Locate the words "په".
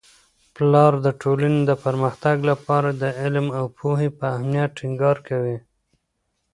4.17-4.23